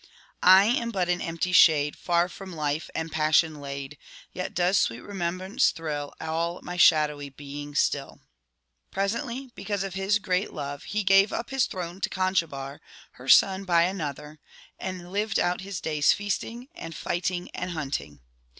'* 0.27 0.41
I 0.41 0.63
am 0.65 0.89
but 0.89 1.09
an 1.09 1.21
empty 1.21 1.51
shade, 1.51 1.95
Far 1.95 2.27
from 2.27 2.53
life 2.55 2.89
and 2.95 3.11
passion 3.11 3.61
laid; 3.61 3.99
Yet 4.33 4.55
does 4.55 4.79
sweet 4.79 5.01
remembrance 5.01 5.69
thrill 5.69 6.15
All 6.19 6.59
my 6.63 6.75
shadowy 6.75 7.29
being 7.29 7.75
still.' 7.75 8.19
Presently, 8.89 9.51
because 9.53 9.83
of 9.83 9.93
his 9.93 10.17
great 10.17 10.51
love, 10.53 10.85
he 10.85 11.03
gave 11.03 11.31
up 11.31 11.51
his 11.51 11.67
throne 11.67 12.01
to 12.01 12.09
Conchobar, 12.09 12.79
her 13.11 13.29
son 13.29 13.63
by 13.63 13.83
another, 13.83 14.39
and 14.79 15.11
lived 15.11 15.37
out 15.39 15.61
his 15.61 15.79
days 15.79 16.13
feasting, 16.13 16.67
and 16.73 16.95
fighting, 16.95 17.51
and 17.53 17.69
hunting. 17.69 18.21